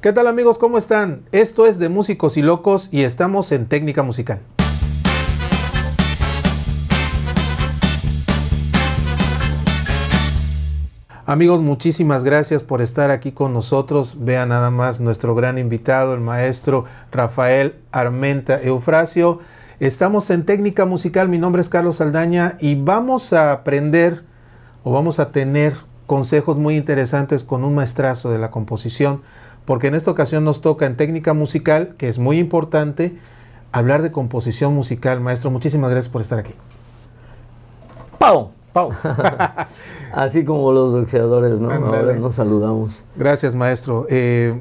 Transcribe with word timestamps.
¿Qué 0.00 0.14
tal 0.14 0.28
amigos? 0.28 0.56
¿Cómo 0.56 0.78
están? 0.78 1.24
Esto 1.30 1.66
es 1.66 1.78
de 1.78 1.90
Músicos 1.90 2.38
y 2.38 2.42
Locos 2.42 2.88
y 2.90 3.02
estamos 3.02 3.52
en 3.52 3.66
Técnica 3.66 4.02
Musical. 4.02 4.40
Amigos, 11.26 11.60
muchísimas 11.60 12.24
gracias 12.24 12.62
por 12.62 12.80
estar 12.80 13.10
aquí 13.10 13.32
con 13.32 13.52
nosotros. 13.52 14.24
Vean 14.24 14.48
nada 14.48 14.70
más 14.70 15.00
nuestro 15.00 15.34
gran 15.34 15.58
invitado, 15.58 16.14
el 16.14 16.20
maestro 16.20 16.86
Rafael 17.12 17.74
Armenta 17.92 18.58
Eufrasio. 18.58 19.40
Estamos 19.80 20.30
en 20.30 20.46
técnica 20.46 20.86
musical, 20.86 21.28
mi 21.28 21.36
nombre 21.36 21.60
es 21.60 21.68
Carlos 21.68 21.96
Saldaña 21.96 22.56
y 22.58 22.74
vamos 22.74 23.34
a 23.34 23.52
aprender 23.52 24.24
o 24.82 24.92
vamos 24.92 25.18
a 25.18 25.30
tener 25.30 25.74
consejos 26.10 26.56
muy 26.56 26.76
interesantes 26.76 27.44
con 27.44 27.62
un 27.62 27.74
maestrazo 27.76 28.30
de 28.30 28.38
la 28.38 28.50
composición, 28.50 29.22
porque 29.64 29.88
en 29.88 29.94
esta 29.94 30.10
ocasión 30.10 30.44
nos 30.44 30.60
toca 30.60 30.86
en 30.86 30.96
técnica 30.96 31.34
musical, 31.34 31.94
que 31.98 32.08
es 32.08 32.18
muy 32.18 32.38
importante, 32.38 33.16
hablar 33.72 34.02
de 34.02 34.10
composición 34.12 34.74
musical. 34.74 35.20
Maestro, 35.20 35.50
muchísimas 35.50 35.90
gracias 35.90 36.10
por 36.10 36.20
estar 36.20 36.38
aquí. 36.38 36.54
¡Pau! 38.18 38.50
Pau. 38.72 38.90
Así 40.12 40.44
como 40.44 40.72
los 40.72 40.92
boxeadores, 40.92 41.60
¿no? 41.60 41.70
Ahora 41.70 42.14
nos 42.14 42.34
saludamos. 42.34 43.04
Gracias, 43.16 43.54
maestro. 43.54 44.06
Eh, 44.08 44.60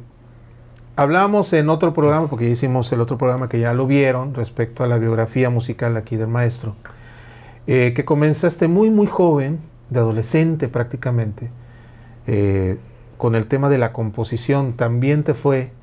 hablamos 0.95 1.53
en 1.53 1.69
otro 1.69 1.93
programa, 1.93 2.27
porque 2.27 2.45
ya 2.45 2.51
hicimos 2.51 2.91
el 2.91 3.01
otro 3.01 3.17
programa 3.17 3.49
que 3.49 3.59
ya 3.59 3.73
lo 3.73 3.87
vieron, 3.87 4.33
respecto 4.33 4.83
a 4.83 4.87
la 4.87 4.97
biografía 4.97 5.49
musical 5.49 5.97
aquí 5.97 6.17
del 6.17 6.27
maestro, 6.27 6.75
eh, 7.67 7.93
que 7.95 8.05
comenzaste 8.05 8.67
muy, 8.67 8.89
muy 8.89 9.07
joven, 9.07 9.59
de 9.89 9.99
adolescente 9.99 10.67
prácticamente, 10.67 11.49
eh, 12.27 12.77
con 13.19 13.35
el 13.35 13.47
tema 13.47 13.67
de 13.67 13.77
la 13.77 13.91
composición. 13.91 14.77
También 14.77 15.23
te 15.23 15.33
fue 15.33 15.73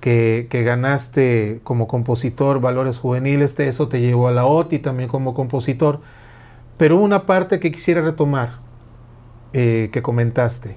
que, 0.00 0.46
que, 0.48 0.62
ganaste 0.62 1.60
como 1.64 1.88
compositor 1.88 2.60
valores 2.60 3.00
juveniles, 3.00 3.58
eso 3.58 3.88
te 3.88 4.00
llevó 4.00 4.28
a 4.28 4.32
la 4.32 4.46
OTI 4.46 4.78
también 4.78 5.08
como 5.08 5.34
compositor. 5.34 6.00
Pero 6.76 6.96
una 6.96 7.26
parte 7.26 7.58
que 7.58 7.72
quisiera 7.72 8.00
retomar, 8.00 8.60
eh, 9.52 9.90
que 9.92 10.02
comentaste, 10.02 10.76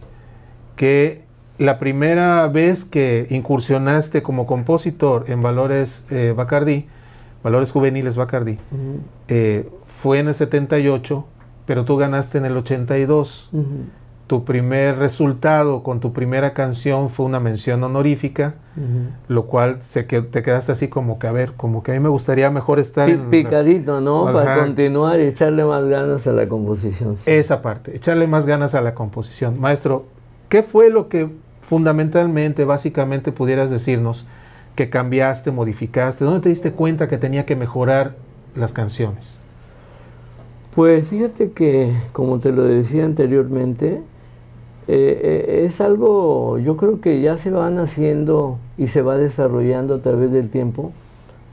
que 0.76 1.24
la 1.60 1.78
primera 1.78 2.48
vez 2.48 2.84
que 2.84 3.28
incursionaste 3.30 4.24
como 4.24 4.48
compositor 4.48 5.26
en 5.28 5.44
Valores 5.44 6.08
eh, 6.10 6.34
Bacardi, 6.36 6.88
Valores 7.44 7.72
Juveniles 7.72 8.18
Bacardi, 8.18 8.58
eh, 9.28 9.70
fue 9.86 10.18
en 10.18 10.30
el 10.30 10.34
78, 10.34 11.28
pero 11.68 11.86
tú 11.86 11.96
ganaste 11.98 12.40
en 12.40 12.46
el 12.46 12.58
82 12.58 13.52
tu 14.32 14.46
primer 14.46 14.98
resultado 14.98 15.84
con 15.84 16.00
tu 16.00 16.14
primera 16.14 16.54
canción 16.54 17.10
fue 17.10 17.26
una 17.26 17.42
mención 17.42 17.84
honorífica, 17.84 18.56
lo 19.28 19.46
cual 19.48 19.82
se 19.82 20.06
que, 20.06 20.22
te 20.22 20.42
quedaste 20.42 20.72
así 20.72 20.88
como 20.88 21.20
que, 21.20 21.28
a 21.28 21.34
ver, 21.34 21.52
como 21.52 21.84
que 21.84 21.92
a 21.92 21.96
mí 21.96 22.00
me 22.00 22.08
gustaría 22.08 22.50
mejor 22.50 22.80
estar 22.80 23.10
en 23.10 23.30
Picadito, 23.30 24.00
¿no? 24.00 24.24
Para 24.24 24.62
continuar 24.62 25.20
y 25.20 25.24
echarle 25.24 25.66
más 25.66 25.84
ganas 25.84 26.28
a 26.28 26.32
la 26.32 26.48
composición. 26.48 27.16
Esa 27.26 27.62
parte, 27.62 27.94
echarle 27.94 28.26
más 28.26 28.46
ganas 28.46 28.74
a 28.74 28.80
la 28.80 28.96
composición. 28.96 29.60
Maestro, 29.60 30.06
¿qué 30.48 30.64
fue 30.64 30.90
lo 30.90 31.10
que 31.10 31.30
fundamentalmente, 31.60 32.64
básicamente 32.64 33.34
pudieras 33.34 33.70
decirnos 33.70 34.28
que 34.76 34.90
cambiaste, 34.90 35.52
modificaste? 35.52 36.24
¿Dónde 36.24 36.40
te 36.40 36.48
diste 36.48 36.72
cuenta 36.72 37.10
que 37.10 37.18
tenía 37.18 37.46
que 37.46 37.58
mejorar 37.58 38.16
las 38.56 38.72
canciones? 38.72 39.42
Pues 40.74 41.10
fíjate 41.10 41.52
que, 41.52 41.94
como 42.14 42.40
te 42.40 42.54
lo 42.54 42.64
decía 42.64 43.04
anteriormente, 43.04 44.04
eh, 44.94 45.22
eh, 45.24 45.66
es 45.66 45.80
algo, 45.80 46.60
yo 46.60 46.76
creo 46.76 47.00
que 47.00 47.22
ya 47.22 47.38
se 47.38 47.50
van 47.50 47.80
haciendo 47.80 48.58
y 48.78 48.88
se 48.88 49.02
va 49.02 49.18
desarrollando 49.18 49.96
a 49.96 50.02
través 50.02 50.34
del 50.34 50.50
tiempo 50.50 50.92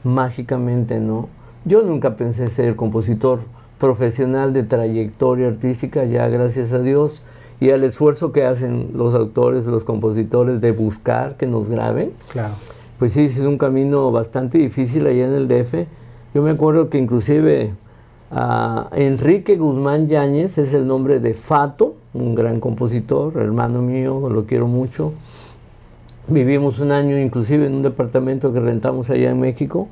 mágicamente, 0.03 0.99
¿no? 0.99 1.29
Yo 1.63 1.81
nunca 1.83 2.17
pensé 2.17 2.49
ser 2.49 2.75
compositor 2.75 3.39
profesional 3.79 4.51
de 4.51 4.63
trayectoria 4.63 5.47
artística, 5.47 6.03
ya 6.03 6.27
gracias 6.27 6.73
a 6.73 6.79
Dios 6.79 7.23
y 7.61 7.69
al 7.71 7.85
esfuerzo 7.85 8.33
que 8.33 8.43
hacen 8.43 8.89
los 8.93 9.15
autores, 9.15 9.65
los 9.67 9.85
compositores 9.85 10.59
de 10.59 10.73
buscar 10.73 11.37
que 11.37 11.47
nos 11.47 11.69
graben. 11.69 12.11
Claro. 12.33 12.55
Pues 12.97 13.13
sí, 13.13 13.21
es 13.21 13.39
un 13.39 13.57
camino 13.57 14.11
bastante 14.11 14.57
difícil 14.57 15.07
allá 15.07 15.25
en 15.25 15.33
el 15.33 15.47
DF. 15.47 15.85
Yo 16.33 16.41
me 16.41 16.49
acuerdo 16.49 16.89
que 16.89 16.97
inclusive 16.97 17.71
a 18.31 18.89
Enrique 18.93 19.57
Guzmán 19.57 20.07
Yáñez 20.07 20.57
es 20.57 20.73
el 20.73 20.85
nombre 20.85 21.19
de 21.19 21.33
Fato, 21.33 21.95
un 22.13 22.35
gran 22.35 22.59
compositor, 22.59 23.37
hermano 23.37 23.81
mío, 23.81 24.29
lo 24.29 24.45
quiero 24.45 24.67
mucho. 24.67 25.13
Vivimos 26.27 26.79
un 26.79 26.91
año 26.91 27.17
inclusive 27.17 27.65
en 27.65 27.73
un 27.73 27.81
departamento 27.81 28.53
que 28.53 28.59
rentamos 28.59 29.09
allá 29.09 29.31
en 29.31 29.39
México 29.39 29.87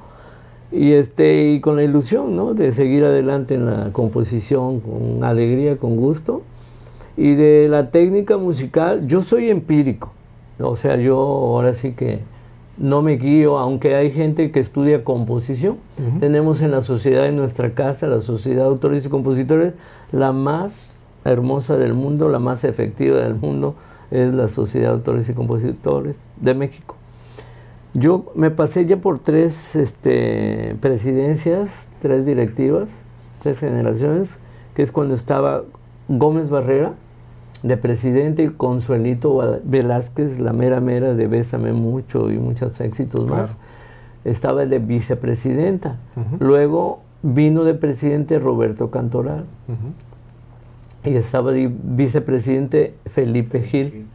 y, 0.72 0.92
este, 0.92 1.52
y 1.52 1.62
con 1.62 1.78
la 1.78 1.84
ilusión 1.84 2.36
¿no? 2.36 2.54
de 2.54 2.72
seguir 2.74 3.06
adelante 3.06 3.56
en 3.56 3.66
la 3.66 3.92
composición 3.92 4.82
con 4.82 5.24
alegría, 5.24 5.78
con 5.78 5.96
gusto. 5.96 6.44
Y 7.16 7.34
de 7.34 7.68
la 7.68 7.90
técnica 7.90 8.38
musical, 8.38 9.08
yo 9.08 9.24
soy 9.24 9.50
empírico, 9.50 10.12
o 10.60 10.76
sea, 10.76 10.98
yo 10.98 11.18
ahora 11.18 11.74
sí 11.74 11.94
que 11.94 12.20
no 12.78 13.02
me 13.02 13.18
guío, 13.18 13.58
aunque 13.58 13.96
hay 13.96 14.12
gente 14.12 14.52
que 14.52 14.60
estudia 14.60 15.04
composición. 15.04 15.78
Tenemos 16.20 16.62
en 16.62 16.72
la 16.72 16.82
sociedad, 16.82 17.28
en 17.28 17.36
nuestra 17.36 17.74
casa, 17.74 18.08
la 18.08 18.22
Sociedad 18.22 18.64
de 18.64 18.70
Autores 18.70 19.06
y 19.06 19.10
Compositores, 19.10 19.74
la 20.12 20.32
más 20.32 21.02
hermosa 21.26 21.78
del 21.78 21.94
mundo, 21.94 22.30
la 22.30 22.40
más 22.40 22.64
efectiva 22.64 23.18
del 23.18 23.36
mundo, 23.36 23.76
es 24.12 24.34
la 24.34 24.48
Sociedad 24.48 24.90
de 24.90 24.94
Autores 24.96 25.28
y 25.28 25.34
Compositores 25.34 26.28
de 26.40 26.54
México. 26.54 26.96
Yo 27.94 28.32
me 28.36 28.52
pasé 28.52 28.86
ya 28.86 28.98
por 28.98 29.20
tres 29.20 29.76
este, 29.76 30.76
presidencias, 30.80 31.90
tres 32.00 32.26
directivas, 32.26 32.90
tres 33.42 33.60
generaciones, 33.60 34.38
que 34.76 34.84
es 34.84 34.92
cuando 34.92 35.16
estaba 35.16 35.64
Gómez 36.08 36.50
Barrera 36.50 36.94
de 37.64 37.78
presidente 37.78 38.44
y 38.44 38.50
Consuelito 38.50 39.60
Velázquez, 39.64 40.40
la 40.40 40.54
mera 40.54 40.80
mera 40.82 41.14
de 41.14 41.28
Bésame 41.28 41.74
Mucho 41.74 42.32
y 42.32 42.38
muchos 42.38 42.80
éxitos 42.82 43.30
más, 43.30 43.58
estaba 44.26 44.66
de 44.66 44.80
vicepresidenta. 44.80 45.98
Luego 46.40 47.00
vino 47.24 47.64
de 47.64 47.74
presidente 47.74 48.40
Roberto 48.40 48.92
Cantoral 48.92 49.46
y 51.04 51.16
estaba 51.16 51.52
el 51.52 51.70
vicepresidente 51.70 52.94
Felipe 53.06 53.62
Gil, 53.62 54.08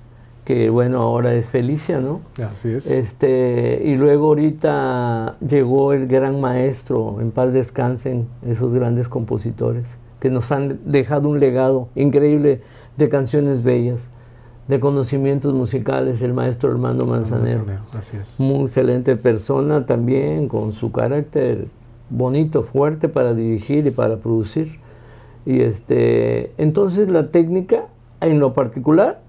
que 0.45 0.71
bueno, 0.71 1.01
ahora 1.01 1.35
es 1.35 1.51
Felicia, 1.51 2.01
¿no? 2.01 2.21
Así 2.43 2.69
es. 2.69 2.91
Este, 2.91 3.81
y 3.85 3.95
luego 3.97 4.29
ahorita 4.29 5.37
llegó 5.41 5.93
el 5.93 6.07
gran 6.07 6.41
maestro, 6.41 7.21
en 7.21 7.31
paz 7.31 7.53
descansen 7.53 8.27
esos 8.47 8.75
grandes 8.75 9.09
compositores, 9.09 9.99
que 10.21 10.31
nos 10.31 10.53
han 10.53 10.81
dejado 10.85 11.29
un 11.29 11.41
legado 11.41 11.89
increíble 11.95 12.61
de 12.97 13.09
canciones 13.09 13.63
bellas, 13.63 14.09
de 14.69 14.81
conocimientos 14.81 15.53
musicales, 15.55 16.23
el 16.23 16.33
maestro 16.35 16.71
Armando 16.71 17.07
Manzanero. 17.07 17.59
Manzanero 17.59 17.83
así 17.93 18.17
es. 18.17 18.39
Muy 18.41 18.65
excelente 18.65 19.17
persona 19.17 19.87
también, 19.87 20.49
con 20.49 20.73
su 20.73 20.93
carácter 20.93 21.67
bonito, 22.11 22.63
fuerte 22.63 23.09
para 23.09 23.35
dirigir 23.35 23.87
y 23.87 23.91
para 23.91 24.17
producir. 24.19 24.79
Y 25.45 25.61
este, 25.61 26.53
entonces 26.59 27.09
la 27.09 27.31
técnica, 27.31 27.87
en 28.21 28.39
lo 28.39 28.53
particular, 28.53 29.21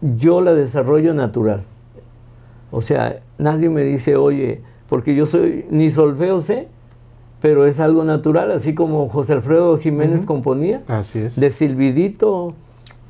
yo 0.00 0.40
la 0.40 0.54
desarrollo 0.54 1.14
natural. 1.14 1.62
O 2.70 2.82
sea, 2.82 3.20
nadie 3.38 3.68
me 3.68 3.82
dice, 3.82 4.16
oye, 4.16 4.62
porque 4.88 5.14
yo 5.14 5.26
soy, 5.26 5.66
ni 5.70 5.90
solfeo 5.90 6.40
sé, 6.40 6.68
pero 7.40 7.66
es 7.66 7.80
algo 7.80 8.04
natural, 8.04 8.50
así 8.50 8.74
como 8.74 9.08
José 9.08 9.34
Alfredo 9.34 9.78
Jiménez 9.78 10.26
componía. 10.26 10.82
Así 10.88 11.20
es. 11.20 11.38
De 11.38 11.50
silbidito 11.50 12.54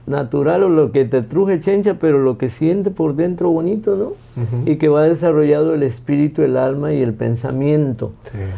natural 0.07 0.63
o 0.63 0.69
lo 0.69 0.93
que 0.93 1.05
te 1.05 1.23
truje 1.23 1.59
chencha, 1.59 1.95
pero 1.99 2.21
lo 2.21 2.39
que 2.39 2.49
siente 2.49 2.91
por 2.91 3.17
dentro 3.17 3.51
bonito, 3.51 3.97
¿no? 3.97 4.13
Y 4.65 4.77
que 4.77 4.89
va 4.89 5.03
desarrollado 5.03 5.75
el 5.75 5.83
espíritu, 5.83 6.43
el 6.43 6.57
alma 6.57 6.93
y 6.93 7.03
el 7.03 7.13
pensamiento. 7.13 8.13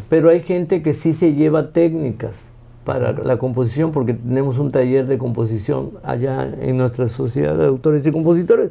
Pero 0.08 0.28
hay 0.28 0.40
gente 0.40 0.82
que 0.82 0.94
sí 0.94 1.12
se 1.12 1.34
lleva 1.34 1.72
técnicas 1.72 2.48
para 2.84 3.12
la 3.12 3.38
composición, 3.38 3.92
porque 3.92 4.14
tenemos 4.14 4.58
un 4.58 4.70
taller 4.70 5.06
de 5.06 5.18
composición 5.18 5.90
allá 6.02 6.50
en 6.60 6.78
nuestra 6.78 7.08
sociedad 7.08 7.56
de 7.56 7.66
autores 7.66 8.06
y 8.06 8.10
compositores. 8.10 8.70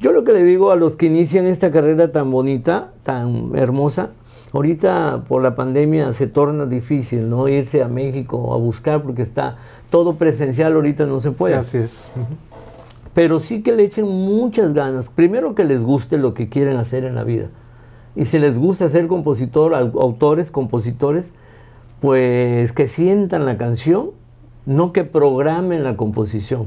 Yo 0.00 0.12
lo 0.12 0.24
que 0.24 0.32
le 0.32 0.42
digo 0.42 0.70
a 0.70 0.76
los 0.76 0.96
que 0.96 1.06
inician 1.06 1.44
esta 1.44 1.70
carrera 1.70 2.12
tan 2.12 2.30
bonita, 2.30 2.92
tan 3.02 3.52
hermosa, 3.54 4.10
ahorita 4.52 5.24
por 5.28 5.42
la 5.42 5.54
pandemia 5.54 6.12
se 6.12 6.26
torna 6.26 6.66
difícil, 6.66 7.28
¿no? 7.28 7.48
Irse 7.48 7.82
a 7.82 7.88
México 7.88 8.54
a 8.54 8.56
buscar 8.56 9.02
porque 9.02 9.22
está 9.22 9.56
todo 9.90 10.16
presencial, 10.16 10.74
ahorita 10.74 11.06
no 11.06 11.20
se 11.20 11.30
puede. 11.30 11.54
Así 11.54 11.78
es. 11.78 12.06
Pero 13.14 13.40
sí 13.40 13.62
que 13.62 13.72
le 13.72 13.84
echen 13.84 14.06
muchas 14.06 14.74
ganas. 14.74 15.08
Primero 15.08 15.54
que 15.54 15.64
les 15.64 15.82
guste 15.82 16.18
lo 16.18 16.34
que 16.34 16.48
quieren 16.48 16.76
hacer 16.76 17.04
en 17.04 17.14
la 17.14 17.24
vida. 17.24 17.48
Y 18.14 18.24
si 18.24 18.38
les 18.38 18.58
gusta 18.58 18.88
ser 18.88 19.06
compositor, 19.06 19.74
autores, 19.74 20.50
compositores, 20.50 21.34
pues 22.00 22.72
que 22.72 22.88
sientan 22.88 23.44
la 23.44 23.58
canción, 23.58 24.10
no 24.66 24.92
que 24.92 25.04
programen 25.04 25.84
la 25.84 25.96
composición. 25.96 26.66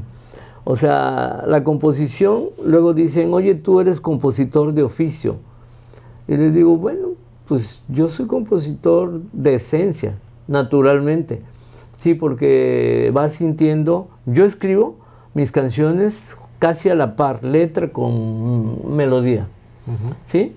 O 0.64 0.76
sea, 0.76 1.44
la 1.48 1.64
composición, 1.64 2.46
luego 2.64 2.94
dicen, 2.94 3.34
oye, 3.34 3.56
tú 3.56 3.80
eres 3.80 4.02
compositor 4.02 4.74
de 4.74 4.84
oficio. 4.84 5.38
Y 6.28 6.38
les 6.38 6.54
digo, 6.54 6.78
bueno, 6.78 7.10
pues 7.52 7.84
yo 7.90 8.08
soy 8.08 8.28
compositor 8.28 9.24
de 9.34 9.56
esencia, 9.56 10.16
naturalmente. 10.48 11.42
Sí, 11.98 12.14
porque 12.14 13.12
vas 13.14 13.34
sintiendo, 13.34 14.08
yo 14.26 14.46
escribo 14.46 14.96
mis 15.34 15.52
canciones 15.52 16.38
casi 16.60 16.88
a 16.88 16.96
la 16.96 17.18
par, 17.18 17.44
letra 17.44 17.92
con 17.92 18.96
melodía. 18.96 19.50
¿Sí? 20.24 20.56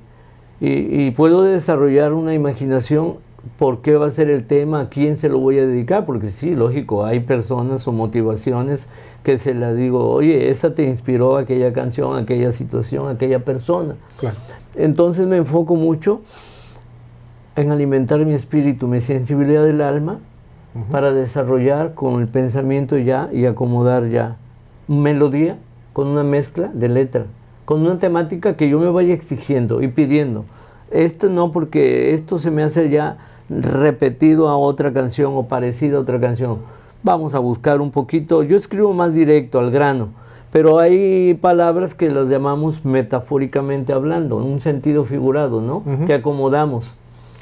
Y, 0.60 1.06
y, 1.06 1.10
puedo 1.10 1.42
desarrollar 1.42 2.12
una 2.12 2.32
imaginación 2.32 3.14
por 3.58 3.82
qué 3.82 3.96
va 3.96 4.06
a 4.06 4.10
ser 4.12 4.30
el 4.30 4.46
tema, 4.46 4.82
a 4.82 4.88
quién 4.88 5.16
se 5.16 5.28
lo 5.28 5.40
voy 5.40 5.58
a 5.58 5.66
dedicar, 5.66 6.06
porque 6.06 6.28
sí, 6.28 6.54
lógico, 6.54 7.04
hay 7.04 7.18
personas 7.18 7.88
o 7.88 7.92
motivaciones 7.92 8.88
que 9.24 9.40
se 9.40 9.52
la 9.52 9.74
digo, 9.74 10.12
oye, 10.12 10.48
esa 10.48 10.76
te 10.76 10.84
inspiró 10.84 11.38
aquella 11.38 11.72
canción, 11.72 12.16
aquella 12.16 12.52
situación, 12.52 13.08
aquella 13.08 13.44
persona. 13.44 13.96
Entonces 14.76 15.26
me 15.26 15.38
enfoco 15.38 15.74
mucho 15.74 16.20
en 17.56 17.70
alimentar 17.70 18.24
mi 18.24 18.34
espíritu, 18.34 18.88
mi 18.88 19.00
sensibilidad 19.00 19.64
del 19.64 19.80
alma, 19.80 20.20
para 20.90 21.12
desarrollar 21.12 21.94
con 21.94 22.20
el 22.20 22.26
pensamiento 22.26 22.98
ya 22.98 23.28
y 23.32 23.46
acomodar 23.46 24.08
ya 24.08 24.36
melodía 24.88 25.56
con 25.92 26.08
una 26.08 26.24
mezcla 26.24 26.68
de 26.74 26.88
letra, 26.88 27.26
con 27.64 27.82
una 27.82 28.00
temática 28.00 28.56
que 28.56 28.68
yo 28.68 28.80
me 28.80 28.90
vaya 28.90 29.14
exigiendo 29.14 29.82
y 29.82 29.88
pidiendo. 29.88 30.44
Esto 30.90 31.28
no 31.28 31.52
porque 31.52 32.12
esto 32.12 32.40
se 32.40 32.50
me 32.50 32.64
hace 32.64 32.90
ya 32.90 33.18
repetido 33.48 34.48
a 34.48 34.56
otra 34.56 34.92
canción 34.92 35.34
o 35.36 35.44
parecido 35.46 35.98
a 35.98 36.00
otra 36.00 36.18
canción 36.18 36.58
vamos 37.04 37.34
a 37.34 37.38
buscar 37.38 37.80
un 37.80 37.90
poquito, 37.90 38.42
yo 38.42 38.56
escribo 38.56 38.94
más 38.94 39.14
directo 39.14 39.60
al 39.60 39.70
grano, 39.70 40.08
pero 40.50 40.78
hay 40.78 41.34
palabras 41.34 41.94
que 41.94 42.10
las 42.10 42.28
llamamos 42.28 42.84
metafóricamente 42.84 43.92
hablando, 43.92 44.40
en 44.40 44.46
un 44.46 44.60
sentido 44.60 45.04
figurado, 45.04 45.60
¿no? 45.60 45.82
Que 46.06 46.14
acomodamos. 46.14 46.96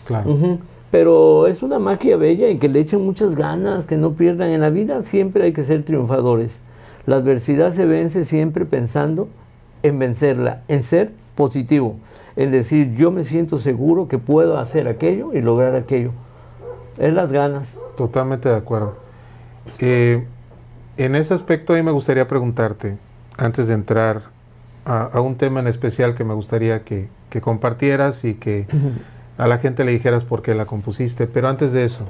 Claro. 0.07 0.59
Pero 0.91 1.47
es 1.47 1.63
una 1.63 1.79
magia 1.79 2.17
bella 2.17 2.49
y 2.49 2.59
que 2.59 2.69
le 2.69 2.81
echen 2.81 3.05
muchas 3.05 3.35
ganas, 3.35 3.87
que 3.87 3.97
no 3.97 4.13
pierdan 4.13 4.51
en 4.51 4.61
la 4.61 4.71
vida, 4.71 5.03
siempre 5.03 5.45
hay 5.45 5.53
que 5.53 5.63
ser 5.63 5.85
triunfadores. 5.85 6.63
La 7.07 7.17
adversidad 7.17 7.73
se 7.73 7.87
vence 7.87 8.25
siempre 8.25 8.67
pensando 8.67 9.29
en 9.83 9.99
vencerla, 9.99 10.63
en 10.69 10.83
ser 10.83 11.13
positivo, 11.35 11.97
en 12.37 12.51
decir 12.51 12.95
yo 12.95 13.11
me 13.11 13.25
siento 13.25 13.59
seguro 13.59 14.07
que 14.07 14.19
puedo 14.19 14.59
hacer 14.59 14.87
aquello 14.87 15.33
y 15.33 15.41
lograr 15.41 15.75
aquello. 15.77 16.13
Es 16.99 17.15
las 17.15 17.33
ganas. 17.33 17.79
Totalmente 17.97 18.49
de 18.49 18.57
acuerdo. 18.57 18.97
Eh, 19.79 20.27
en 20.99 21.15
ese 21.15 21.33
aspecto, 21.33 21.73
a 21.73 21.77
mí 21.77 21.83
me 21.83 21.91
gustaría 21.91 22.29
preguntarte, 22.29 22.99
antes 23.39 23.67
de 23.67 23.75
entrar 23.75 24.21
a, 24.85 25.21
un 25.21 25.37
tema 25.37 25.61
en 25.61 25.69
especial 25.69 26.15
que 26.15 26.25
me 26.25 26.35
gustaría 26.35 26.85
que, 26.85 27.09
compartieras 27.41 28.25
y 28.27 28.35
que 28.35 28.67
a 29.43 29.49
la 29.49 29.59
gente 29.59 29.85
le 29.85 29.91
dijeras 29.91 30.23
por 30.23 30.41
qué 30.41 30.55
la 30.55 30.67
compusiste, 30.67 31.27
pero 31.27 31.49
antes 31.49 31.73
de 31.73 31.83
eso, 31.83 32.05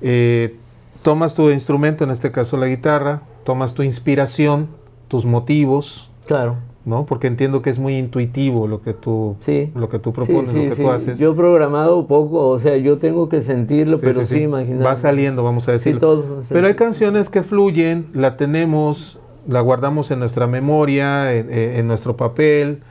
eh, 0.00 0.54
tomas 1.02 1.34
tu 1.34 1.50
instrumento, 1.50 2.04
en 2.04 2.10
este 2.10 2.30
caso 2.30 2.56
la 2.56 2.68
guitarra, 2.68 3.22
tomas 3.42 3.74
tu 3.74 3.82
inspiración, 3.82 4.68
tus 5.08 5.24
motivos, 5.24 6.12
claro. 6.28 6.58
¿no? 6.84 7.06
Porque 7.06 7.26
entiendo 7.26 7.60
que 7.60 7.70
es 7.70 7.80
muy 7.80 7.98
intuitivo 7.98 8.68
lo 8.68 8.82
que 8.82 8.94
tú, 8.94 9.34
lo 9.74 9.88
que 9.88 9.98
tú 9.98 10.12
propones, 10.12 10.54
lo 10.54 10.76
que 10.76 10.80
tú 10.80 10.90
haces. 10.90 11.18
Yo 11.18 11.32
he 11.32 11.34
programado 11.34 12.06
poco, 12.06 12.50
o 12.50 12.58
sea, 12.60 12.76
yo 12.76 12.98
tengo 12.98 13.28
que 13.28 13.42
sentirlo, 13.42 13.98
pero 14.00 14.24
sí, 14.24 14.42
imaginar. 14.42 14.86
Va 14.86 14.94
saliendo, 14.94 15.42
vamos 15.42 15.68
a 15.68 15.72
decirlo. 15.72 16.44
pero 16.48 16.68
hay 16.68 16.74
canciones 16.74 17.30
que 17.30 17.42
fluyen, 17.42 18.06
la 18.14 18.36
tenemos, 18.36 19.18
la 19.48 19.60
guardamos 19.60 20.12
en 20.12 20.20
nuestra 20.20 20.46
memoria, 20.46 21.34
en, 21.34 21.88
nuestro 21.88 22.16
papel, 22.16 22.84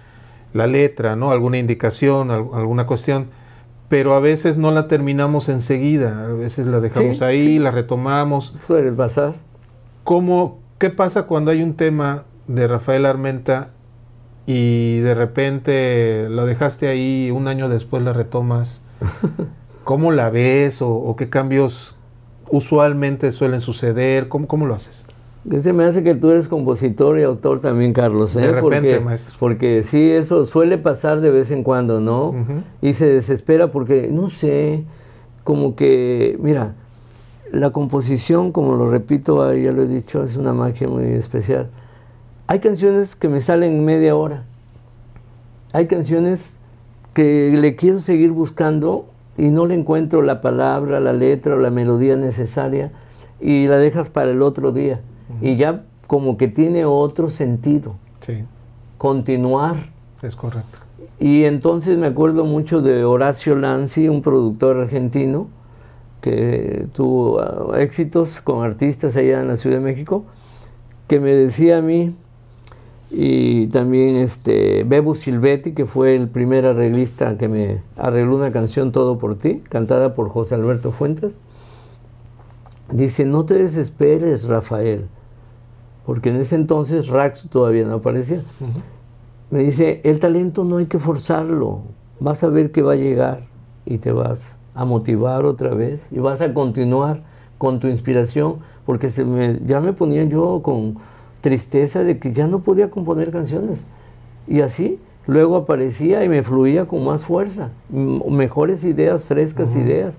la 0.53 0.67
letra, 0.67 1.15
¿no? 1.15 1.31
Alguna 1.31 1.57
indicación, 1.57 2.31
alguna 2.31 2.85
cuestión, 2.85 3.27
pero 3.89 4.15
a 4.15 4.19
veces 4.19 4.57
no 4.57 4.71
la 4.71 4.87
terminamos 4.87 5.49
enseguida, 5.49 6.25
a 6.25 6.27
veces 6.27 6.65
la 6.65 6.79
dejamos 6.79 7.21
ahí, 7.21 7.59
la 7.59 7.71
retomamos. 7.71 8.55
Suele 8.65 8.91
pasar. 8.91 9.35
¿Cómo, 10.03 10.59
¿Qué 10.77 10.89
pasa 10.89 11.23
cuando 11.23 11.51
hay 11.51 11.61
un 11.61 11.75
tema 11.75 12.25
de 12.47 12.67
Rafael 12.67 13.05
Armenta 13.05 13.71
y 14.45 14.99
de 14.99 15.13
repente 15.13 16.27
lo 16.29 16.45
dejaste 16.45 16.87
ahí, 16.87 17.31
un 17.31 17.47
año 17.47 17.69
después 17.69 18.03
la 18.03 18.13
retomas, 18.13 18.81
¿cómo 19.83 20.11
la 20.11 20.29
ves 20.29 20.81
o, 20.81 21.15
qué 21.17 21.29
cambios 21.29 21.97
usualmente 22.49 23.31
suelen 23.31 23.61
suceder? 23.61 24.27
¿Cómo, 24.27 24.47
cómo 24.47 24.65
lo 24.65 24.73
haces? 24.73 25.05
Este 25.49 25.73
me 25.73 25.85
hace 25.85 26.03
que 26.03 26.13
tú 26.13 26.29
eres 26.29 26.47
compositor 26.47 27.17
y 27.17 27.23
autor 27.23 27.59
también, 27.59 27.93
Carlos. 27.93 28.35
¿eh? 28.35 28.41
De 28.41 28.51
repente, 28.51 28.61
porque, 28.61 28.99
maestro. 28.99 29.37
Porque 29.39 29.83
sí, 29.83 30.11
eso 30.11 30.45
suele 30.45 30.77
pasar 30.77 31.19
de 31.19 31.31
vez 31.31 31.49
en 31.49 31.63
cuando, 31.63 31.99
¿no? 31.99 32.35
Y 32.81 32.93
se 32.93 33.07
desespera 33.07 33.71
porque, 33.71 34.09
no 34.11 34.29
sé, 34.29 34.83
como 35.43 35.75
que, 35.75 36.37
mira, 36.39 36.75
la 37.51 37.71
composición, 37.71 38.51
como 38.51 38.75
lo 38.75 38.89
repito, 38.89 39.53
ya 39.55 39.71
lo 39.71 39.83
he 39.83 39.87
dicho, 39.87 40.23
es 40.23 40.37
una 40.37 40.53
magia 40.53 40.87
muy 40.87 41.05
especial. 41.05 41.69
Hay 42.47 42.59
canciones 42.59 43.15
que 43.15 43.27
me 43.27 43.41
salen 43.41 43.73
en 43.73 43.85
media 43.85 44.15
hora. 44.15 44.43
Hay 45.73 45.87
canciones 45.87 46.57
que 47.13 47.57
le 47.59 47.75
quiero 47.75 47.99
seguir 47.99 48.31
buscando 48.31 49.07
y 49.37 49.49
no 49.49 49.65
le 49.65 49.73
encuentro 49.73 50.21
la 50.21 50.39
palabra, 50.39 50.99
la 50.99 51.13
letra 51.13 51.55
o 51.55 51.57
la 51.57 51.71
melodía 51.71 52.15
necesaria 52.15 52.91
y 53.39 53.67
la 53.67 53.79
dejas 53.79 54.09
para 54.09 54.31
el 54.31 54.41
otro 54.41 54.71
día. 54.71 55.01
Y 55.41 55.55
ya 55.55 55.83
como 56.07 56.37
que 56.37 56.47
tiene 56.47 56.85
otro 56.85 57.29
sentido. 57.29 57.95
Sí. 58.19 58.43
Continuar. 58.97 59.75
Es 60.21 60.35
correcto. 60.35 60.79
Y 61.19 61.43
entonces 61.43 61.97
me 61.97 62.07
acuerdo 62.07 62.45
mucho 62.45 62.81
de 62.81 63.03
Horacio 63.03 63.55
Lanzi, 63.55 64.09
un 64.09 64.21
productor 64.21 64.77
argentino 64.77 65.47
que 66.21 66.87
tuvo 66.93 67.39
ah, 67.39 67.79
éxitos 67.79 68.41
con 68.41 68.63
artistas 68.63 69.17
allá 69.17 69.41
en 69.41 69.47
la 69.47 69.55
Ciudad 69.55 69.77
de 69.77 69.83
México, 69.83 70.23
que 71.07 71.19
me 71.19 71.31
decía 71.31 71.77
a 71.79 71.81
mí, 71.81 72.15
y 73.09 73.67
también 73.67 74.15
este 74.15 74.83
Bebu 74.85 75.15
Silvetti, 75.15 75.73
que 75.73 75.85
fue 75.85 76.15
el 76.15 76.29
primer 76.29 76.65
arreglista 76.65 77.37
que 77.37 77.49
me 77.49 77.81
arregló 77.97 78.37
una 78.37 78.51
canción 78.51 78.91
Todo 78.93 79.17
por 79.17 79.35
ti, 79.35 79.61
cantada 79.67 80.13
por 80.13 80.29
José 80.29 80.55
Alberto 80.55 80.91
Fuentes. 80.91 81.33
Dice, 82.89 83.25
no 83.25 83.45
te 83.45 83.55
desesperes, 83.55 84.47
Rafael, 84.47 85.07
porque 86.11 86.29
en 86.29 86.41
ese 86.41 86.55
entonces 86.55 87.07
Rax 87.07 87.47
todavía 87.49 87.85
no 87.85 87.93
aparecía. 87.95 88.41
Me 89.49 89.59
dice, 89.59 90.01
el 90.03 90.19
talento 90.19 90.65
no 90.65 90.75
hay 90.75 90.87
que 90.87 90.99
forzarlo, 90.99 91.83
vas 92.19 92.43
a 92.43 92.49
ver 92.49 92.73
que 92.73 92.81
va 92.81 92.91
a 92.91 92.95
llegar 92.97 93.43
y 93.85 93.97
te 93.97 94.11
vas 94.11 94.57
a 94.75 94.83
motivar 94.83 95.45
otra 95.45 95.73
vez 95.73 96.05
y 96.11 96.19
vas 96.19 96.41
a 96.41 96.53
continuar 96.53 97.23
con 97.57 97.79
tu 97.79 97.87
inspiración, 97.87 98.57
porque 98.85 99.09
se 99.09 99.23
me, 99.23 99.61
ya 99.65 99.79
me 99.79 99.93
ponía 99.93 100.25
yo 100.25 100.59
con 100.61 100.97
tristeza 101.39 102.03
de 102.03 102.19
que 102.19 102.33
ya 102.33 102.45
no 102.45 102.59
podía 102.59 102.89
componer 102.89 103.31
canciones. 103.31 103.85
Y 104.49 104.59
así 104.59 104.99
luego 105.27 105.55
aparecía 105.55 106.25
y 106.25 106.27
me 106.27 106.43
fluía 106.43 106.89
con 106.89 107.05
más 107.05 107.23
fuerza, 107.23 107.69
mejores 107.89 108.83
ideas, 108.83 109.23
frescas 109.23 109.77
ideas. 109.77 110.15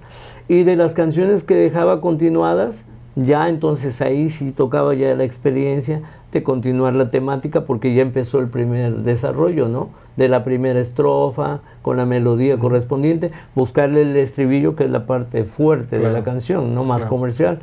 Y 0.48 0.62
de 0.62 0.74
las 0.74 0.94
canciones 0.94 1.44
que 1.44 1.54
dejaba 1.54 2.00
continuadas, 2.00 2.86
ya 3.16 3.48
entonces 3.48 4.00
ahí 4.00 4.30
sí 4.30 4.52
tocaba 4.52 4.94
ya 4.94 5.14
la 5.14 5.24
experiencia 5.24 6.02
de 6.32 6.42
continuar 6.42 6.94
la 6.94 7.10
temática 7.10 7.64
porque 7.64 7.94
ya 7.94 8.02
empezó 8.02 8.38
el 8.40 8.48
primer 8.48 8.98
desarrollo, 8.98 9.68
¿no? 9.68 9.90
De 10.16 10.28
la 10.28 10.44
primera 10.44 10.80
estrofa, 10.80 11.60
con 11.82 11.96
la 11.96 12.06
melodía 12.06 12.58
correspondiente, 12.58 13.32
buscarle 13.54 14.02
el 14.02 14.16
estribillo 14.16 14.74
que 14.74 14.84
es 14.84 14.90
la 14.90 15.06
parte 15.06 15.44
fuerte 15.44 15.98
de 15.98 16.12
la 16.12 16.24
canción, 16.24 16.74
no 16.74 16.84
más 16.84 17.04
comercial. 17.04 17.60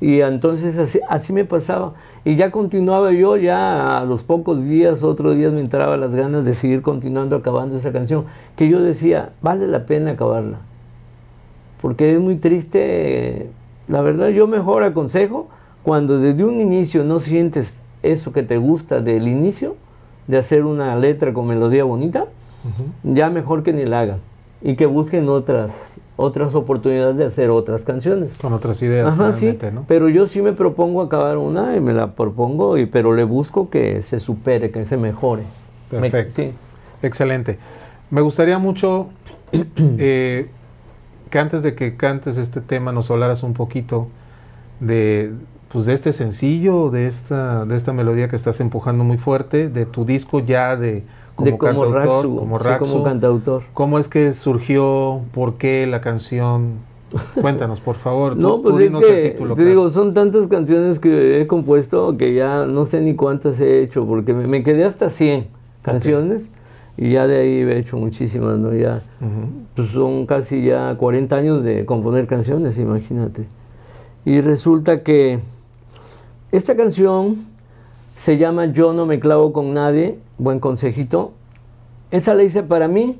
Y 0.00 0.22
entonces 0.22 0.78
así, 0.78 1.00
así 1.08 1.32
me 1.32 1.44
pasaba. 1.44 1.92
Y 2.24 2.36
ya 2.36 2.50
continuaba 2.50 3.12
yo, 3.12 3.36
ya 3.36 3.98
a 3.98 4.04
los 4.04 4.24
pocos 4.24 4.64
días, 4.64 5.02
otros 5.02 5.36
días 5.36 5.52
me 5.52 5.60
entraba 5.60 5.96
las 5.96 6.14
ganas 6.14 6.44
de 6.44 6.54
seguir 6.54 6.82
continuando 6.82 7.36
acabando 7.36 7.76
esa 7.76 7.92
canción, 7.92 8.24
que 8.56 8.68
yo 8.68 8.80
decía, 8.80 9.30
vale 9.42 9.66
la 9.66 9.86
pena 9.86 10.12
acabarla. 10.12 10.58
Porque 11.80 12.14
es 12.14 12.20
muy 12.20 12.36
triste, 12.36 13.50
la 13.90 14.02
verdad 14.02 14.28
yo 14.28 14.46
mejor 14.46 14.84
aconsejo 14.84 15.48
cuando 15.82 16.18
desde 16.18 16.44
un 16.44 16.60
inicio 16.60 17.04
no 17.04 17.20
sientes 17.20 17.80
eso 18.02 18.32
que 18.32 18.42
te 18.42 18.56
gusta 18.56 19.00
del 19.00 19.28
inicio, 19.28 19.76
de 20.26 20.38
hacer 20.38 20.64
una 20.64 20.96
letra 20.96 21.32
con 21.32 21.46
melodía 21.46 21.84
bonita, 21.84 22.26
ya 23.02 23.30
mejor 23.30 23.62
que 23.62 23.72
ni 23.72 23.84
la 23.84 24.00
hagan 24.00 24.20
y 24.62 24.76
que 24.76 24.86
busquen 24.86 25.28
otras 25.28 25.72
otras 26.16 26.54
oportunidades 26.54 27.16
de 27.16 27.24
hacer 27.24 27.48
otras 27.48 27.82
canciones. 27.82 28.36
Con 28.36 28.52
otras 28.52 28.82
ideas. 28.82 29.10
Ajá, 29.10 29.32
sí, 29.32 29.58
Pero 29.88 30.10
yo 30.10 30.26
sí 30.26 30.42
me 30.42 30.52
propongo 30.52 31.00
acabar 31.00 31.38
una 31.38 31.74
y 31.74 31.80
me 31.80 31.94
la 31.94 32.14
propongo, 32.14 32.76
y, 32.76 32.84
pero 32.84 33.14
le 33.14 33.24
busco 33.24 33.70
que 33.70 34.02
se 34.02 34.20
supere, 34.20 34.70
que 34.70 34.84
se 34.84 34.98
mejore. 34.98 35.44
Perfecto. 35.90 36.34
sí. 36.36 36.52
Excelente. 37.02 37.58
Me 38.10 38.20
gustaría 38.20 38.58
mucho 38.58 39.08
eh, 39.76 40.50
que 41.30 41.38
antes 41.38 41.62
de 41.62 41.74
que 41.74 41.96
cantes 41.96 42.36
este 42.36 42.60
tema 42.60 42.92
nos 42.92 43.10
hablaras 43.10 43.42
un 43.42 43.54
poquito 43.54 44.08
de 44.80 45.32
pues 45.70 45.86
de 45.86 45.92
este 45.92 46.12
sencillo, 46.12 46.90
de 46.90 47.06
esta, 47.06 47.64
de 47.64 47.76
esta 47.76 47.92
melodía 47.92 48.28
que 48.28 48.34
estás 48.34 48.58
empujando 48.58 49.04
muy 49.04 49.18
fuerte, 49.18 49.68
de 49.68 49.86
tu 49.86 50.04
disco 50.04 50.40
ya 50.40 50.76
de 50.76 51.04
como, 51.36 51.58
cantautor, 51.58 52.22
como, 52.26 52.58
como 52.80 53.04
cantautor. 53.04 53.62
¿Cómo 53.72 53.98
es 54.00 54.08
que 54.08 54.32
surgió? 54.32 55.20
¿Por 55.32 55.54
qué 55.54 55.86
la 55.86 56.00
canción? 56.00 56.72
Cuéntanos, 57.40 57.80
por 57.80 57.94
favor. 57.94 58.36
no, 58.36 58.62
pues 58.62 58.80
es 58.80 58.90
que, 58.90 59.36
te 59.54 59.64
digo, 59.64 59.88
son 59.90 60.12
tantas 60.12 60.48
canciones 60.48 60.98
que 60.98 61.40
he 61.40 61.46
compuesto 61.46 62.16
que 62.16 62.34
ya 62.34 62.66
no 62.66 62.84
sé 62.84 63.00
ni 63.00 63.14
cuántas 63.14 63.60
he 63.60 63.80
hecho, 63.80 64.04
porque 64.06 64.32
me, 64.32 64.64
quedé 64.64 64.84
hasta 64.84 65.08
100 65.08 65.46
canciones 65.82 66.50
y 67.00 67.12
ya 67.12 67.26
de 67.26 67.38
ahí 67.38 67.62
he 67.62 67.78
hecho 67.78 67.96
muchísimas, 67.96 68.58
¿no? 68.58 68.74
Ya 68.74 69.02
pues 69.74 69.88
son 69.88 70.26
casi 70.26 70.62
ya 70.62 70.94
40 70.98 71.34
años 71.34 71.64
de 71.64 71.86
componer 71.86 72.26
canciones, 72.26 72.78
imagínate. 72.78 73.46
Y 74.26 74.42
resulta 74.42 75.02
que 75.02 75.40
esta 76.52 76.76
canción 76.76 77.38
se 78.16 78.36
llama 78.36 78.66
Yo 78.66 78.92
no 78.92 79.06
me 79.06 79.18
clavo 79.18 79.54
con 79.54 79.72
nadie, 79.72 80.18
buen 80.36 80.60
consejito. 80.60 81.32
Esa 82.10 82.34
la 82.34 82.42
hice 82.42 82.62
para 82.62 82.86
mí. 82.86 83.18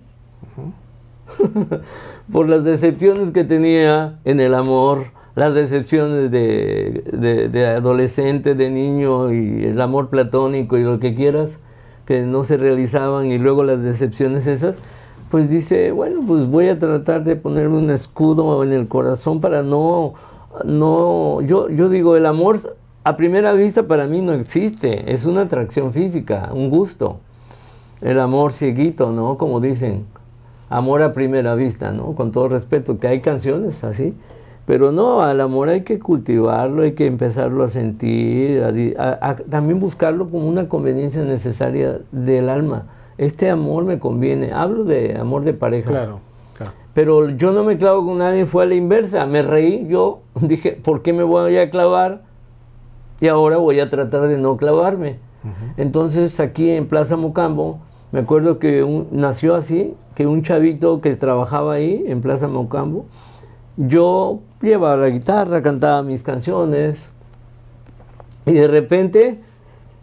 por 2.32 2.50
las 2.50 2.64
decepciones 2.64 3.30
que 3.30 3.44
tenía 3.44 4.18
en 4.26 4.40
el 4.40 4.54
amor, 4.54 5.06
las 5.34 5.54
decepciones 5.54 6.30
de, 6.30 7.74
adolescente, 7.76 8.54
de 8.54 8.70
niño 8.70 9.32
y 9.32 9.64
el 9.64 9.80
amor 9.80 10.10
platónico 10.10 10.76
y 10.76 10.82
lo 10.82 11.00
que 11.00 11.14
quieras, 11.14 11.60
que 12.10 12.22
no 12.22 12.42
se 12.42 12.56
realizaban 12.56 13.30
y 13.30 13.38
luego 13.38 13.62
las 13.62 13.84
decepciones 13.84 14.48
esas, 14.48 14.74
pues 15.30 15.48
dice, 15.48 15.92
bueno, 15.92 16.22
pues 16.26 16.44
voy 16.48 16.66
a 16.66 16.76
tratar 16.76 17.22
de 17.22 17.36
ponerme 17.36 17.78
un 17.78 17.88
escudo 17.88 18.64
en 18.64 18.72
el 18.72 18.88
corazón 18.88 19.40
para 19.40 19.62
no, 19.62 20.14
no, 20.64 21.40
yo, 21.42 21.68
yo 21.68 21.88
digo, 21.88 22.16
el 22.16 22.26
amor 22.26 22.58
a 23.04 23.16
primera 23.16 23.52
vista 23.52 23.84
para 23.84 24.08
mí 24.08 24.22
no 24.22 24.32
existe, 24.32 25.12
es 25.12 25.24
una 25.24 25.42
atracción 25.42 25.92
física, 25.92 26.50
un 26.52 26.68
gusto. 26.68 27.20
El 28.00 28.18
amor 28.18 28.52
cieguito, 28.52 29.12
¿no? 29.12 29.38
Como 29.38 29.60
dicen 29.60 30.04
amor 30.68 31.04
a 31.04 31.12
primera 31.12 31.54
vista, 31.54 31.92
¿no? 31.92 32.16
Con 32.16 32.32
todo 32.32 32.48
respeto, 32.48 32.98
que 32.98 33.06
hay 33.06 33.20
canciones 33.20 33.84
así, 33.84 34.14
pero 34.70 34.92
no, 34.92 35.20
al 35.20 35.40
amor 35.40 35.68
hay 35.68 35.80
que 35.80 35.98
cultivarlo, 35.98 36.84
hay 36.84 36.92
que 36.92 37.04
empezarlo 37.04 37.64
a 37.64 37.68
sentir, 37.68 38.62
a, 38.96 39.34
también 39.34 39.80
buscarlo 39.80 40.30
como 40.30 40.46
una 40.46 40.68
conveniencia 40.68 41.24
necesaria 41.24 41.98
del 42.12 42.48
alma. 42.48 42.86
Este 43.18 43.50
amor 43.50 43.84
me 43.84 43.98
conviene, 43.98 44.52
hablo 44.52 44.84
de 44.84 45.18
amor 45.18 45.42
de 45.42 45.54
pareja. 45.54 45.90
Claro, 45.90 46.20
claro. 46.56 46.72
Pero 46.94 47.30
yo 47.30 47.50
no 47.50 47.64
me 47.64 47.78
clavo 47.78 48.06
con 48.06 48.18
nadie, 48.18 48.46
fue 48.46 48.62
a 48.62 48.66
la 48.66 48.76
inversa, 48.76 49.26
me 49.26 49.42
reí, 49.42 49.88
yo 49.88 50.20
dije, 50.40 50.78
¿por 50.80 51.02
qué 51.02 51.12
me 51.12 51.24
voy 51.24 51.56
a 51.56 51.68
clavar? 51.68 52.22
Y 53.20 53.26
ahora 53.26 53.56
voy 53.56 53.80
a 53.80 53.90
tratar 53.90 54.28
de 54.28 54.38
no 54.38 54.56
clavarme. 54.56 55.18
Entonces 55.78 56.38
aquí 56.38 56.70
en 56.70 56.86
Plaza 56.86 57.16
Mocambo, 57.16 57.80
me 58.12 58.20
acuerdo 58.20 58.60
que 58.60 58.86
nació 59.10 59.56
así, 59.56 59.96
que 60.14 60.28
un 60.28 60.44
chavito 60.44 61.00
que 61.00 61.16
trabajaba 61.16 61.72
ahí 61.72 62.04
en 62.06 62.20
Plaza 62.20 62.46
Mocambo, 62.46 63.06
yo 63.88 64.40
llevaba 64.60 64.96
la 64.96 65.08
guitarra, 65.08 65.62
cantaba 65.62 66.02
mis 66.02 66.22
canciones 66.22 67.12
y 68.44 68.52
de 68.52 68.68
repente 68.68 69.40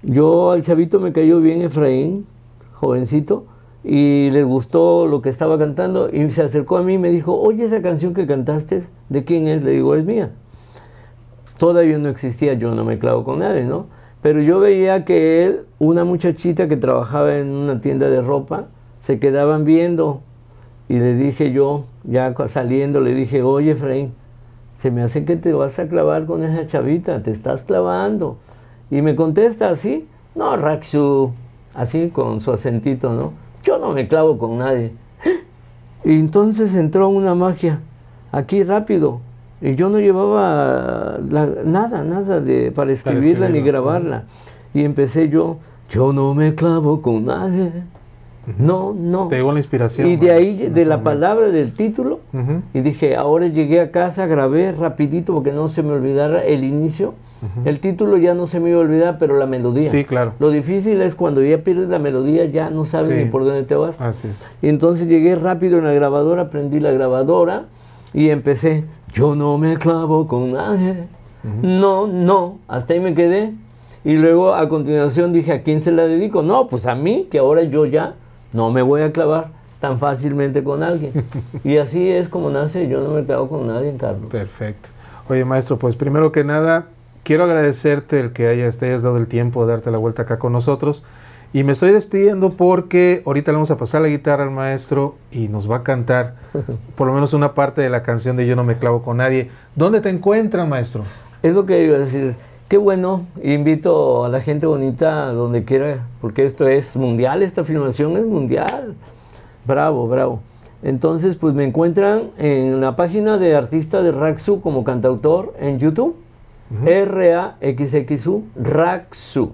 yo 0.02 0.52
al 0.52 0.62
chavito 0.62 1.00
me 1.00 1.14
cayó 1.14 1.40
bien 1.40 1.62
Efraín, 1.62 2.26
jovencito, 2.74 3.46
y 3.84 4.30
le 4.32 4.44
gustó 4.44 5.08
lo 5.08 5.22
que 5.22 5.30
estaba 5.30 5.58
cantando 5.58 6.10
y 6.12 6.30
se 6.32 6.42
acercó 6.42 6.78
a 6.78 6.84
mí 6.84 6.96
y 6.96 6.98
me 6.98 7.10
dijo, 7.10 7.40
oye, 7.40 7.66
esa 7.66 7.82
canción 7.82 8.14
que 8.14 8.26
cantaste, 8.26 8.84
¿de 9.10 9.24
quién 9.24 9.48
es? 9.48 9.64
Le 9.64 9.72
digo, 9.72 9.96
es 9.96 10.06
mía. 10.06 10.32
Todavía 11.58 11.98
no 11.98 12.10
existía, 12.10 12.54
yo 12.54 12.76
no 12.76 12.84
me 12.84 13.00
clavo 13.00 13.24
con 13.24 13.40
nadie, 13.40 13.66
¿no? 13.66 13.88
Pero 14.22 14.42
yo 14.42 14.60
veía 14.60 15.06
que 15.06 15.46
él, 15.46 15.66
una 15.80 16.04
muchachita 16.04 16.68
que 16.68 16.78
trabajaba 16.78 17.38
en 17.38 17.50
una 17.50 17.80
tienda 17.80 18.10
de 18.10 18.22
ropa, 18.22 18.68
se 19.02 19.20
quedaban 19.20 19.64
viendo. 19.64 20.22
Y 20.90 21.00
le 21.00 21.16
dije 21.16 21.52
yo, 21.52 21.86
ya 22.04 22.34
saliendo, 22.48 23.02
le 23.02 23.14
dije, 23.14 23.44
oye, 23.44 23.72
Efraín, 23.72 24.14
se 24.78 24.92
me 24.92 25.02
hace 25.02 25.26
que 25.26 25.36
te 25.36 25.54
vas 25.54 25.80
a 25.80 25.88
clavar 25.88 26.26
con 26.26 26.44
esa 26.44 26.66
chavita, 26.66 27.22
te 27.22 27.32
estás 27.32 27.64
clavando. 27.64 28.38
Y 28.90 29.02
me 29.02 29.16
contesta 29.16 29.70
así, 29.70 30.08
no, 30.36 30.56
Raxu, 30.56 31.32
así 31.74 32.10
con 32.10 32.40
su 32.40 32.52
acentito, 32.52 33.12
¿no? 33.12 33.34
Yo 33.64 33.80
no 33.80 33.92
me 33.92 34.08
clavo 34.08 34.38
con 34.38 34.58
nadie. 34.58 34.94
Y 36.06 36.20
entonces 36.20 36.74
entró 36.76 37.10
una 37.10 37.36
magia, 37.36 37.82
aquí 38.32 38.64
rápido, 38.64 39.20
y 39.60 39.76
yo 39.76 39.90
no 39.90 40.00
llevaba 40.00 41.18
nada, 41.20 42.04
nada 42.04 42.40
de, 42.40 42.72
para 42.72 42.94
escribirla 42.94 43.50
ni 43.50 43.62
grabarla. 43.62 44.24
Y 44.74 44.84
empecé 44.84 45.28
yo, 45.28 45.58
yo 45.90 46.14
no 46.14 46.34
me 46.36 46.54
clavo 46.54 47.02
con 47.02 47.26
nadie. 47.26 47.72
No, 48.58 48.94
no. 48.98 49.28
Te 49.28 49.36
llegó 49.36 49.52
la 49.52 49.60
inspiración. 49.60 50.10
Y 50.10 50.16
de 50.16 50.32
ahí, 50.32 50.70
de 50.70 50.86
la 50.86 51.04
palabra 51.04 51.50
del 51.50 51.74
título, 51.74 52.20
y 52.74 52.82
dije, 52.82 53.16
ahora 53.16 53.48
llegué 53.48 53.82
a 53.82 53.92
casa, 53.92 54.26
grabé 54.26 54.72
rapidito 54.72 55.34
porque 55.34 55.52
no 55.52 55.68
se 55.68 55.84
me 55.84 55.92
olvidara 55.92 56.44
el 56.44 56.64
inicio. 56.64 57.14
El 57.66 57.80
título 57.80 58.18
ya 58.18 58.34
no 58.34 58.48
se 58.48 58.60
me 58.60 58.70
iba 58.70 58.80
a 58.80 58.82
olvidar, 58.82 59.18
pero 59.20 59.38
la 59.38 59.46
melodía. 59.46 59.90
Sí, 59.90 60.04
claro. 60.04 60.34
Lo 60.40 60.50
difícil 60.50 61.02
es 61.02 61.14
cuando 61.14 61.44
ya 61.44 61.60
pierdes 61.60 61.88
la 61.88 62.00
melodía, 62.00 62.46
ya 62.46 62.70
no 62.70 62.84
sabes 62.86 63.10
ni 63.10 63.30
por 63.30 63.46
dónde 63.46 63.64
te 63.64 63.76
vas. 63.76 64.02
Así 64.02 64.28
es. 64.28 64.56
Y 64.62 64.70
entonces 64.70 65.08
llegué 65.08 65.36
rápido 65.36 65.78
en 65.78 65.84
la 65.84 65.94
grabadora, 65.94 66.50
prendí 66.50 66.80
la 66.80 66.92
grabadora 66.92 67.66
y 68.14 68.30
empecé. 68.30 68.86
Yo 69.14 69.36
no 69.36 69.58
me 69.58 69.78
clavo 69.78 70.28
con 70.28 70.54
nadie. 70.54 71.08
No, 71.62 72.08
no. 72.08 72.58
Hasta 72.68 72.94
ahí 72.94 73.00
me 73.00 73.14
quedé. 73.14 73.54
Y 74.04 74.14
luego 74.14 74.56
a 74.56 74.68
continuación 74.70 75.32
dije, 75.34 75.52
¿a 75.52 75.64
quién 75.64 75.82
se 75.82 75.92
la 75.92 76.08
dedico? 76.08 76.42
No, 76.42 76.68
pues 76.68 76.88
a 76.88 76.96
mí, 76.96 77.28
que 77.30 77.40
ahora 77.40 77.62
yo 77.64 77.86
ya 77.86 78.16
no 78.54 78.72
me 78.72 78.82
voy 78.82 79.02
a 79.02 79.12
clavar 79.12 79.50
tan 79.80 80.00
fácilmente 80.00 80.64
con 80.64 80.84
alguien. 80.84 81.26
y 81.64 81.78
así 81.78 82.10
es 82.10 82.30
como 82.30 82.50
nace, 82.50 82.88
yo 82.88 83.02
no 83.02 83.10
me 83.10 83.26
clavo 83.26 83.50
con 83.50 83.68
nadie, 83.68 83.96
Carlos. 83.98 84.30
Perfecto. 84.32 84.90
Oye, 85.30 85.46
maestro, 85.46 85.78
pues 85.78 85.96
primero 85.96 86.32
que 86.32 86.44
nada, 86.44 86.88
quiero 87.24 87.44
agradecerte 87.44 88.20
el 88.20 88.32
que 88.32 88.48
hayas, 88.48 88.78
te 88.78 88.88
hayas 88.88 89.02
dado 89.02 89.18
el 89.18 89.28
tiempo 89.28 89.66
de 89.66 89.74
darte 89.74 89.92
la 89.92 89.98
vuelta 89.98 90.24
acá 90.24 90.40
con 90.40 90.54
nosotros. 90.54 91.04
Y 91.54 91.64
me 91.64 91.72
estoy 91.72 91.92
despidiendo 91.92 92.54
porque 92.54 93.24
ahorita 93.26 93.52
le 93.52 93.56
vamos 93.56 93.72
a 93.72 93.78
pasar 93.78 94.02
la 94.02 94.10
guitarra 94.10 94.44
al 94.44 94.52
maestro 94.52 95.16
y 95.32 95.48
nos 95.48 95.70
va 95.70 95.78
a 95.78 95.84
cantar 95.84 96.36
por 96.96 97.08
lo 97.08 97.14
menos 97.14 97.34
una 97.34 97.54
parte 97.54 97.82
de 97.82 97.90
la 97.90 98.04
canción 98.04 98.36
de 98.36 98.46
Yo 98.46 98.56
no 98.56 98.64
me 98.64 98.78
clavo 98.78 99.02
con 99.02 99.18
nadie. 99.18 99.50
¿Dónde 99.76 100.02
te 100.02 100.10
encuentran, 100.10 100.68
maestro? 100.68 101.04
Es 101.44 101.54
lo 101.54 101.66
que 101.66 101.84
iba 101.84 101.96
a 101.96 102.00
decir. 102.00 102.36
Qué 102.68 102.76
bueno, 102.76 103.26
invito 103.42 104.26
a 104.26 104.30
la 104.30 104.42
gente 104.42 104.68
bonita 104.68 105.32
donde 105.32 105.64
quiera, 105.64 106.06
porque 106.20 106.44
esto 106.44 106.68
es 106.68 106.98
mundial, 106.98 107.42
esta 107.42 107.64
filmación 107.64 108.18
es 108.18 108.26
mundial. 108.26 108.94
Bravo, 109.66 110.06
bravo. 110.10 110.42
Entonces, 110.84 111.38
pues 111.38 111.54
me 111.54 111.64
encuentran 111.64 112.24
en 112.38 112.82
la 112.82 112.98
página 112.98 113.38
de 113.38 113.56
artista 113.56 114.04
de 114.04 114.12
Raxu 114.12 114.60
como 114.60 114.84
cantautor 114.84 115.54
en 115.62 115.80
YouTube. 115.80 116.18
R-A-X-X-U, 116.86 118.44
Raxu. 118.58 119.54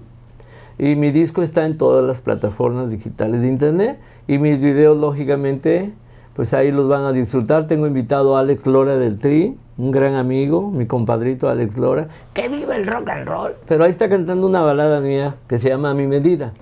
Y 0.76 0.96
mi 0.96 1.12
disco 1.12 1.44
está 1.44 1.66
en 1.66 1.78
todas 1.78 2.04
las 2.04 2.20
plataformas 2.20 2.90
digitales 2.90 3.42
de 3.42 3.46
internet. 3.46 4.00
Y 4.26 4.38
mis 4.38 4.60
videos, 4.60 4.98
lógicamente, 4.98 5.92
pues 6.34 6.52
ahí 6.52 6.72
los 6.72 6.88
van 6.88 7.04
a 7.04 7.12
disfrutar. 7.12 7.68
Tengo 7.68 7.86
invitado 7.86 8.36
a 8.36 8.40
Alex 8.40 8.66
Lora 8.66 8.96
del 8.96 9.20
Tri, 9.20 9.56
un 9.76 9.90
gran 9.90 10.14
amigo, 10.14 10.70
mi 10.70 10.86
compadrito 10.86 11.48
Alex 11.48 11.76
Lora. 11.76 12.08
¡Que 12.32 12.48
viva 12.48 12.76
el 12.76 12.86
rock 12.86 13.08
and 13.08 13.28
roll! 13.28 13.52
Pero 13.66 13.84
ahí 13.84 13.90
está 13.90 14.08
cantando 14.08 14.46
una 14.46 14.62
balada 14.62 15.00
mía 15.00 15.36
que 15.48 15.58
se 15.58 15.68
llama 15.68 15.90
A 15.90 15.94
mi 15.94 16.06
medida. 16.06 16.52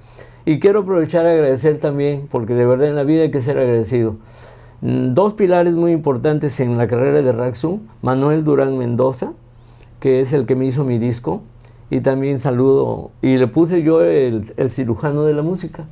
Y 0.45 0.59
quiero 0.59 0.81
aprovechar 0.81 1.26
a 1.26 1.33
agradecer 1.33 1.78
también, 1.78 2.26
porque 2.31 2.54
de 2.54 2.66
verdad 2.66 2.88
en 2.88 2.97
la 2.97 3.04
vida 3.04 3.23
hay 3.23 3.31
que 3.31 3.42
ser 3.42 3.59
agradecido. 3.59 4.16
Mm, 4.81 5.14
dos 5.14 5.35
pilares 5.35 5.75
muy 5.75 5.92
importantes 5.92 6.59
en 6.61 6.76
la 6.76 6.87
carrera 6.87 7.23
de 7.23 7.33
Raxu. 7.33 7.81
Manuel 8.02 8.45
Durán 8.45 8.76
Mendoza, 8.76 9.33
que 10.00 10.21
es 10.21 10.33
el 10.33 10.47
que 10.47 10.57
me 10.57 10.64
hizo 10.64 10.85
mi 10.85 10.99
disco 10.99 11.42
y 11.92 12.00
también 12.00 12.38
saludo, 12.38 13.11
y 13.21 13.37
le 13.37 13.49
puse 13.49 13.83
yo 13.83 14.00
el, 14.00 14.50
cirujano 14.71 15.25
de 15.25 15.35
la 15.35 15.42
música. 15.42 15.85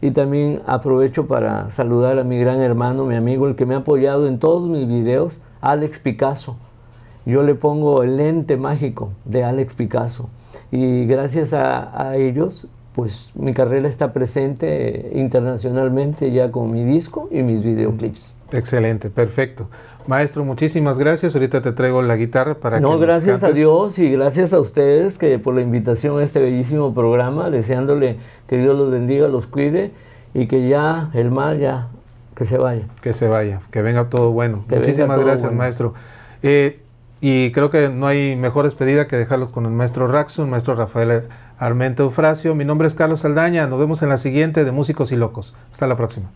Y 0.00 0.12
también 0.12 0.62
aprovecho 0.66 1.26
para 1.26 1.70
saludar 1.70 2.18
a 2.18 2.24
mi 2.24 2.38
gran 2.38 2.62
hermano, 2.62 3.04
mi 3.04 3.16
amigo, 3.16 3.46
el 3.46 3.54
que 3.54 3.66
me 3.66 3.74
ha 3.74 3.78
apoyado 3.78 4.26
en 4.28 4.38
todos 4.38 4.66
mis 4.66 4.88
videos, 4.88 5.42
Alex 5.62 5.98
Picasso. 5.98 6.58
Yo 7.24 7.42
le 7.42 7.54
pongo 7.54 8.02
el 8.02 8.18
lente 8.18 8.56
mágico 8.58 9.12
de 9.24 9.44
Alex 9.44 9.74
Picasso. 9.74 10.28
Y 10.70 11.06
gracias 11.06 11.54
a, 11.54 12.08
a 12.08 12.16
ellos, 12.16 12.68
pues 12.94 13.30
mi 13.34 13.54
carrera 13.54 13.88
está 13.88 14.12
presente 14.12 15.12
internacionalmente 15.14 16.30
ya 16.30 16.52
con 16.52 16.70
mi 16.70 16.84
disco 16.84 17.28
y 17.30 17.42
mis 17.42 17.62
videoclips. 17.62 18.34
Excelente, 18.52 19.08
perfecto. 19.08 19.68
Maestro, 20.06 20.44
muchísimas 20.44 20.98
gracias. 20.98 21.34
Ahorita 21.34 21.62
te 21.62 21.72
traigo 21.72 22.02
la 22.02 22.16
guitarra 22.16 22.54
para 22.54 22.80
no, 22.80 22.88
que 22.88 22.94
No, 22.94 23.00
gracias 23.00 23.42
a 23.42 23.52
Dios 23.52 23.98
y 23.98 24.10
gracias 24.10 24.52
a 24.52 24.60
ustedes 24.60 25.16
que 25.16 25.38
por 25.38 25.54
la 25.54 25.62
invitación 25.62 26.18
a 26.18 26.22
este 26.22 26.40
bellísimo 26.40 26.92
programa, 26.92 27.50
deseándole 27.50 28.18
que 28.48 28.58
Dios 28.58 28.76
los 28.76 28.90
bendiga, 28.90 29.28
los 29.28 29.46
cuide 29.46 29.92
y 30.34 30.48
que 30.48 30.68
ya 30.68 31.10
el 31.14 31.30
mal 31.30 31.60
ya 31.60 31.88
que 32.34 32.44
se 32.44 32.58
vaya. 32.58 32.86
Que 33.00 33.12
se 33.12 33.28
vaya, 33.28 33.60
que 33.70 33.82
venga 33.82 34.08
todo 34.08 34.32
bueno. 34.32 34.64
muchísimas 34.68 35.18
gracias, 35.20 35.52
maestro. 35.52 35.94
Eh, 36.42 36.78
Y 37.24 37.52
creo 37.52 37.70
que 37.70 37.88
no 37.88 38.08
hay 38.08 38.34
mejor 38.34 38.64
despedida 38.64 39.06
que 39.06 39.14
dejarlos 39.16 39.52
con 39.52 39.64
el 39.64 39.70
maestro 39.70 40.08
Raxun, 40.08 40.50
maestro 40.50 40.74
Rafael 40.74 41.28
Armenta 41.56 42.02
Eufrasio. 42.02 42.56
Mi 42.56 42.64
nombre 42.64 42.88
es 42.88 42.96
Carlos 42.96 43.20
Saldaña. 43.20 43.68
Nos 43.68 43.78
vemos 43.78 44.02
en 44.02 44.08
la 44.08 44.18
siguiente 44.18 44.64
de 44.64 44.72
Músicos 44.72 45.12
y 45.12 45.16
Locos. 45.16 45.54
Hasta 45.70 45.86
la 45.86 45.96
próxima. 45.96 46.30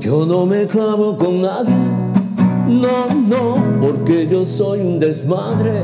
Yo 0.00 0.26
no 0.26 0.44
me 0.46 0.66
clavo 0.66 1.16
con 1.16 1.40
nadie, 1.42 1.74
no, 2.66 3.08
no, 3.08 3.56
porque 3.80 4.26
yo 4.26 4.44
soy 4.44 4.80
un 4.80 4.98
desmadre. 4.98 5.82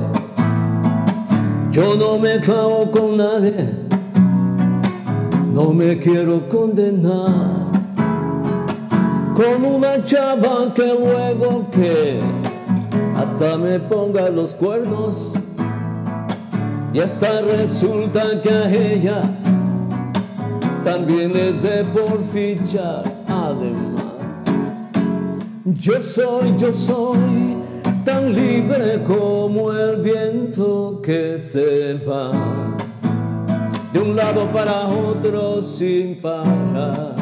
Yo 1.72 1.94
no 1.94 2.18
me 2.18 2.40
clavo 2.40 2.90
con 2.90 3.16
nadie, 3.16 3.68
no 5.54 5.72
me 5.72 5.98
quiero 5.98 6.48
condenar. 6.48 7.70
Con 9.36 9.64
una 9.64 10.04
chava 10.04 10.74
que 10.74 10.86
luego 10.86 11.66
que 11.70 12.20
hasta 13.16 13.56
me 13.56 13.78
ponga 13.78 14.28
los 14.30 14.54
cuernos. 14.54 15.34
Y 16.92 16.98
hasta 16.98 17.40
resulta 17.42 18.22
que 18.42 18.50
a 18.50 18.70
ella 18.70 19.20
también 20.84 21.32
le 21.32 21.52
de 21.52 21.84
por 21.84 22.20
fichar 22.32 23.02
además. 23.28 23.99
Yo 25.66 26.00
soy, 26.00 26.56
yo 26.56 26.72
soy 26.72 27.18
tan 28.02 28.34
libre 28.34 29.04
como 29.06 29.70
el 29.72 30.00
viento 30.00 31.02
que 31.04 31.38
se 31.38 31.98
va 31.98 32.30
de 33.92 34.00
un 34.00 34.16
lado 34.16 34.46
para 34.46 34.88
otro 34.88 35.60
sin 35.60 36.14
parar. 36.16 37.14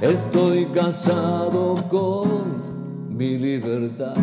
Estoy 0.00 0.64
casado 0.66 1.76
con 1.88 3.16
mi 3.16 3.38
libertad. 3.38 4.14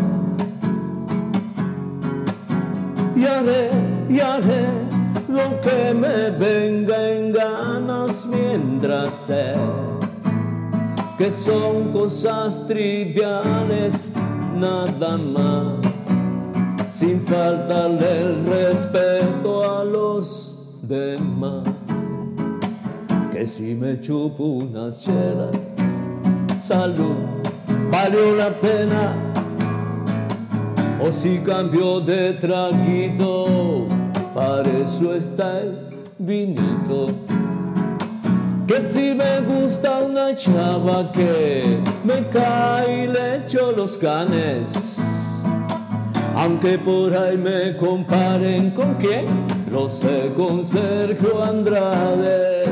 Y 3.16 3.26
haré, 3.26 3.70
y 4.10 4.20
haré 4.20 4.66
lo 5.30 5.62
que 5.62 5.94
me 5.94 6.32
venga 6.32 7.10
en 7.10 7.32
ganas 7.32 8.26
mientras 8.26 9.10
sé 9.26 9.54
que 11.22 11.30
son 11.30 11.94
cosas 11.94 12.66
triviales, 12.66 14.12
nada 14.58 15.18
más, 15.20 15.74
sin 16.90 17.22
faltarle 17.22 18.22
el 18.22 18.44
respeto 18.44 19.72
a 19.72 19.86
los 19.86 20.80
demás. 20.82 21.68
Que 23.32 23.46
si 23.46 23.76
me 23.76 24.02
chupo 24.02 24.46
unas 24.46 25.00
chelas, 25.00 25.56
salud, 26.60 27.14
valió 27.92 28.36
la 28.36 28.50
pena. 28.50 29.14
O 31.08 31.12
si 31.12 31.38
cambio 31.38 32.00
de 32.00 32.34
traguito, 32.34 33.86
para 34.34 34.68
eso 34.68 35.14
está 35.14 35.62
el 35.62 35.78
vinito 36.18 37.10
que 38.72 38.82
si 38.82 39.14
me 39.14 39.42
gusta 39.42 40.00
una 40.00 40.34
chava 40.34 41.12
que 41.12 41.78
me 42.06 42.26
cae 42.30 43.04
y 43.04 43.08
le 43.08 43.36
echo 43.40 43.74
los 43.74 43.98
canes. 43.98 44.98
Aunque 46.38 46.78
por 46.78 47.14
ahí 47.14 47.38
me 47.38 47.76
comparen 47.76 48.72
con 48.72 48.96
quién, 48.96 49.26
lo 49.70 49.90
sé 49.90 50.32
con 50.38 50.66
Sergio 50.66 51.44
Andrade. 51.44 52.64